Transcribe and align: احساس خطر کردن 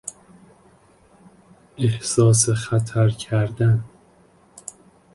احساس 1.77 2.49
خطر 2.49 3.09
کردن 3.09 3.83